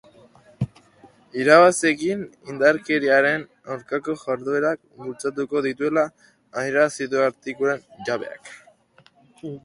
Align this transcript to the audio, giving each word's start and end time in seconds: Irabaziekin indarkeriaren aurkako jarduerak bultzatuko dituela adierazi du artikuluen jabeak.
Irabaziekin 1.39 2.21
indarkeriaren 2.53 3.43
aurkako 3.75 4.15
jarduerak 4.21 4.79
bultzatuko 5.01 5.61
dituela 5.65 6.05
adierazi 6.63 7.09
du 7.13 7.21
artikuluen 7.27 7.85
jabeak. 8.09 8.51